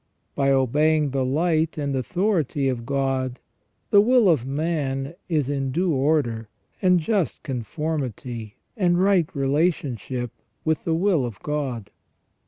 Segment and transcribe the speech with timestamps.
[0.33, 3.39] By obeying the light and authority of God
[3.91, 6.49] the will of man is in due order,
[6.81, 10.31] and just confor mity, and right relationship
[10.65, 11.91] with the will of God.